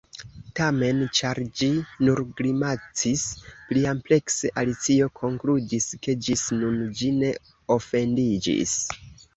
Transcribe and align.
Tamen, 0.59 1.01
ĉar 1.17 1.41
ĝi 1.59 1.67
nur 2.07 2.21
grimacis 2.39 3.27
pliamplekse, 3.67 4.53
Alicio 4.63 5.13
konkludis 5.23 5.91
ke 6.07 6.21
ĝis 6.29 6.49
nun 6.65 6.83
ĝi 7.01 7.17
ne 7.23 7.35
ofendiĝis. 7.79 8.77